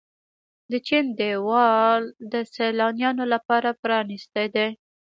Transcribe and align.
د 0.71 0.73
چین 0.87 1.05
دیوار 1.19 1.97
د 2.31 2.33
سیلانیانو 2.55 3.23
لپاره 3.33 3.69
پرانیستی 3.81 4.45
دی. 4.55 4.67